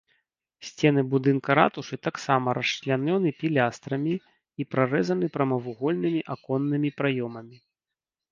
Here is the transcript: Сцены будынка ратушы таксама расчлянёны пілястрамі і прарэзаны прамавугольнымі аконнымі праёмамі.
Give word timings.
Сцены 0.67 1.01
будынка 1.09 1.55
ратушы 1.59 1.97
таксама 2.07 2.55
расчлянёны 2.59 3.29
пілястрамі 3.43 4.15
і 4.63 4.67
прарэзаны 4.73 5.25
прамавугольнымі 5.35 6.21
аконнымі 6.37 6.89
праёмамі. 7.03 7.57